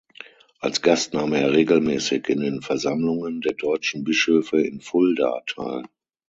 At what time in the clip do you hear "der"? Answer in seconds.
3.41-3.53